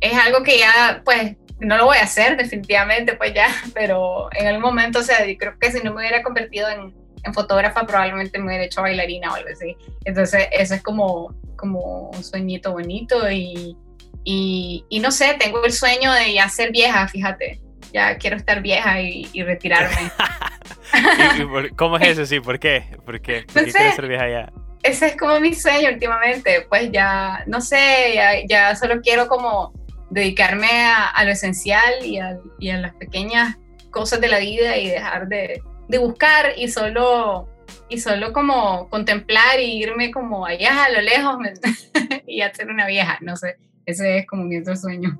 [0.00, 4.46] es algo que ya, pues, no lo voy a hacer definitivamente, pues ya, pero en
[4.46, 7.86] algún momento, o sea, yo creo que si no me hubiera convertido en, en fotógrafa,
[7.86, 9.76] probablemente me hubiera hecho bailarina o algo así.
[10.04, 13.76] Entonces, eso es como, como un sueñito bonito y,
[14.24, 17.60] y, y no sé, tengo el sueño de ya ser vieja, fíjate.
[17.94, 19.96] Ya quiero estar vieja y, y retirarme.
[21.38, 22.26] ¿Y- y por- ¿Cómo es eso?
[22.26, 22.84] Sí, ¿por qué?
[23.06, 23.44] ¿Por qué?
[23.46, 23.78] ¿Por No qué sé.
[23.78, 24.52] quieres ser vieja ya?
[24.82, 29.72] ese es como mi sueño últimamente, pues ya, no sé, ya, ya solo quiero como
[30.10, 33.56] dedicarme a, a lo esencial y a, y a las pequeñas
[33.90, 37.48] cosas de la vida y dejar de, de buscar y solo,
[37.88, 41.38] y solo como contemplar y irme como allá a lo lejos
[42.26, 45.18] y hacer una vieja, no sé, ese es como mi otro sueño.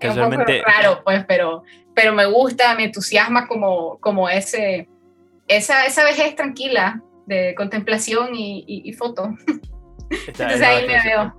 [0.00, 1.62] Es un poco Casualmente- raro, pues, pero,
[1.94, 4.88] pero me gusta, me entusiasma como, como ese,
[5.48, 9.30] esa, esa vejez tranquila de contemplación y, y, y foto.
[10.10, 11.34] Está- Entonces ahí está me veo.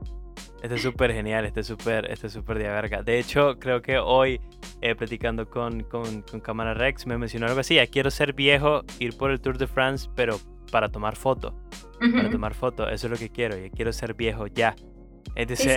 [0.62, 3.04] Este es súper genial, este es súper este es súper de verga.
[3.04, 4.42] De hecho, creo que hoy,
[4.82, 7.76] eh, platicando con, con, con Cámara Rex, me mencionó algo así.
[7.76, 10.40] Ya quiero ser viejo, ir por el Tour de France, pero
[10.72, 11.54] para tomar fotos.
[12.00, 12.32] Para Ujú.
[12.32, 13.56] tomar fotos, eso es lo que quiero.
[13.56, 14.76] Ya quiero ser viejo ya.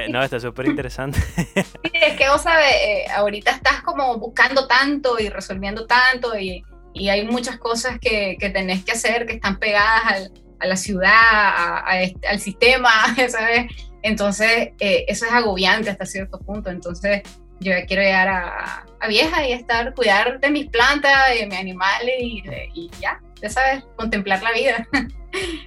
[0.07, 0.13] Sí.
[0.13, 1.19] no, está súper interesante.
[1.55, 6.63] Sí, es que vos sabes, eh, ahorita estás como buscando tanto y resolviendo tanto y,
[6.95, 10.77] y hay muchas cosas que, que tenés que hacer que están pegadas al- a la
[10.77, 12.91] ciudad, a- a este- al sistema,
[13.29, 13.67] ¿sabes?
[14.03, 16.71] Entonces, eh, eso es agobiante hasta cierto punto.
[16.71, 17.23] Entonces,
[17.61, 21.59] yo ya quiero llegar a, a vieja y estar, cuidar de mis plantas, de mis
[21.59, 24.87] animales y, de- y ya, ya sabes, contemplar la vida.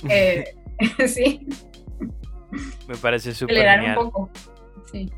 [0.09, 0.55] Eh,
[1.07, 1.47] sí,
[2.87, 3.99] me parece súper acelerar un genial.
[4.03, 4.29] poco.
[4.91, 5.11] Sí.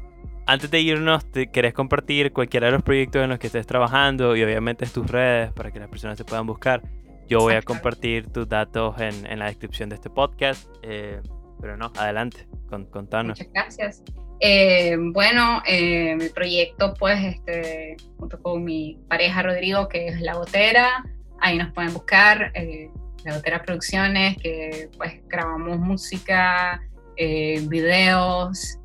[0.48, 4.36] Antes de irnos, ¿te querés compartir cualquiera de los proyectos en los que estés trabajando
[4.36, 6.84] y obviamente tus redes para que las personas te puedan buscar?
[7.28, 10.70] Yo voy a compartir tus datos en, en la descripción de este podcast.
[10.84, 11.20] eh,
[11.60, 13.40] pero no, adelante, con, contanos.
[13.40, 14.04] Muchas gracias.
[14.40, 20.36] Eh, bueno, eh, mi proyecto, pues, este, junto con mi pareja Rodrigo, que es La
[20.36, 21.04] Botera,
[21.40, 22.90] ahí nos pueden buscar, eh,
[23.24, 26.82] La Botera Producciones, que pues grabamos música,
[27.18, 28.78] eh, videos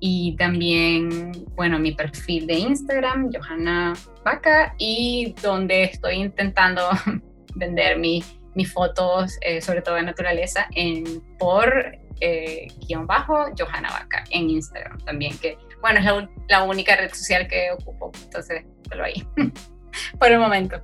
[0.00, 6.82] y también, bueno, mi perfil de Instagram, Johanna Vaca, y donde estoy intentando
[7.54, 8.22] vender mi-
[8.54, 11.04] mis fotos, eh, sobre todo de naturaleza, en,
[11.38, 17.12] por eh, guion bajo Johanna Vaca en Instagram también, que bueno, es la, única red
[17.12, 19.22] social que ocupo, entonces, solo ahí,
[20.18, 20.82] por el momento.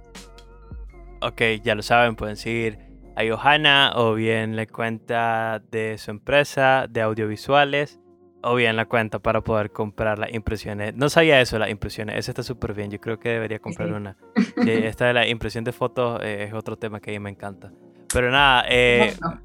[1.21, 2.79] Ok, ya lo saben, pueden seguir
[3.17, 7.99] a Johanna o bien la cuenta de su empresa de audiovisuales
[8.43, 10.95] o bien la cuenta para poder comprar las impresiones.
[10.97, 12.17] No sabía eso, las impresiones.
[12.17, 12.91] Eso está súper bien.
[12.91, 13.95] Yo creo que debería comprar Sí.
[13.95, 14.17] una.
[14.37, 17.31] Sí, esta de la impresión de fotos eh, es otro tema que a mí me
[17.31, 17.71] encanta.
[18.13, 19.41] Pero nada, eh, No,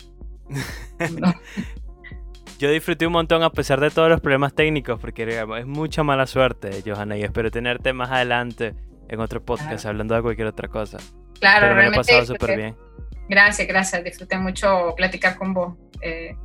[1.20, 1.34] no.
[2.60, 6.04] yo disfruté un montón a pesar de todos los problemas técnicos porque digamos, es mucha
[6.04, 8.74] mala suerte, Johanna, y espero tenerte más adelante
[9.10, 9.90] en otro podcast Claro.
[9.90, 10.98] hablando de cualquier otra cosa.
[11.40, 12.76] Claro, Pero me lo he pasado súper bien.
[13.30, 14.04] Gracias, gracias.
[14.04, 15.76] Disfruté mucho platicar con vos.
[16.02, 16.36] Eh,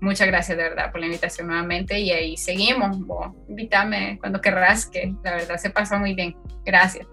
[0.00, 2.98] muchas gracias de verdad por la invitación nuevamente y ahí seguimos.
[3.06, 6.36] Vos invítame cuando querrás, que la verdad se pasa muy bien.
[6.64, 7.06] Gracias.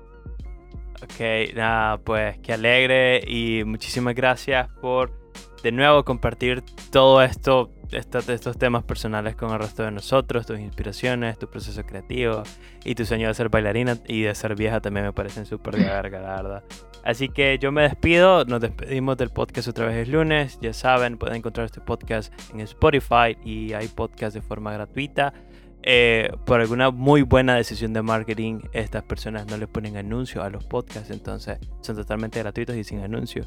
[1.01, 5.28] Ok, nada, pues qué alegre y muchísimas gracias por
[5.64, 10.60] de nuevo compartir todo esto, estos, estos temas personales con el resto de nosotros, tus
[10.60, 12.43] inspiraciones, tu proceso creativo
[12.86, 15.84] y tu sueño de ser bailarina y de ser vieja también me parecen súper de
[15.84, 16.64] verga, la.
[17.03, 21.18] Así que yo me despido, nos despedimos del podcast otra vez el lunes, ya saben,
[21.18, 25.34] pueden encontrar este podcast en Spotify y hay podcast de forma gratuita.
[25.82, 30.49] Eh, por alguna muy buena decisión de marketing, estas personas no le ponen anuncio a
[30.49, 33.45] los podcasts, entonces son totalmente gratuitos y sin anuncio.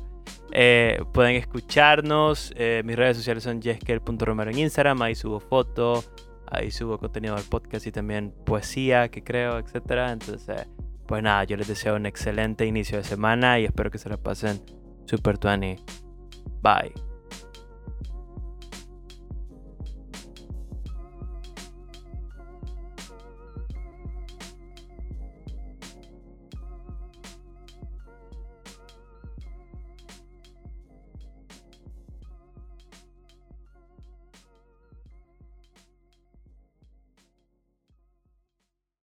[0.53, 6.11] Eh, pueden escucharnos, eh, mis redes sociales son jesker.romero en Instagram, ahí subo fotos,
[6.47, 10.12] ahí subo contenido del podcast y también poesía que creo, etcétera.
[10.12, 10.68] Entonces,
[11.07, 14.16] pues nada, yo les deseo un excelente inicio de semana y espero que se la
[14.16, 14.62] pasen
[15.05, 15.76] super tuani.
[16.62, 17.12] Bye.